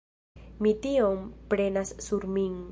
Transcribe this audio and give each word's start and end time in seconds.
Mi 0.67 0.71
tion 0.85 1.21
prenas 1.53 1.95
sur 2.09 2.29
min. 2.39 2.61